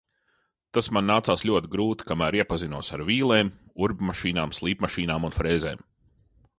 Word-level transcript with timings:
Tas 0.77 0.87
man 0.95 1.05
nācās 1.09 1.43
ļoti 1.49 1.69
grūti, 1.75 2.07
kamēr 2.13 2.39
iepazinos 2.39 2.91
ar 2.97 3.05
vīlēm, 3.11 3.53
urbjmašīnām, 3.89 4.57
slīpmašīnām 4.63 5.31
un 5.31 5.41
frēzēm. 5.41 5.91